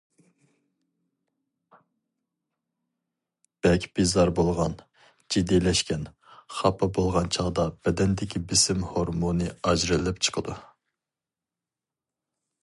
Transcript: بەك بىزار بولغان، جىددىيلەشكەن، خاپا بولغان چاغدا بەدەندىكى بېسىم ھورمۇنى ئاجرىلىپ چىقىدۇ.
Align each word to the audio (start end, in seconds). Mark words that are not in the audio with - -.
بەك 3.67 3.85
بىزار 3.99 4.31
بولغان، 4.39 4.73
جىددىيلەشكەن، 5.35 6.07
خاپا 6.57 6.89
بولغان 7.01 7.31
چاغدا 7.39 7.67
بەدەندىكى 7.89 8.43
بېسىم 8.53 8.83
ھورمۇنى 8.95 9.53
ئاجرىلىپ 9.61 10.27
چىقىدۇ. 10.29 10.57